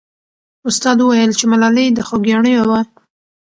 استاد 0.69 0.97
وویل 1.01 1.31
چې 1.39 1.45
ملالۍ 1.51 1.87
د 1.93 1.99
خوګیاڼیو 2.07 2.63
وه. 2.69 2.81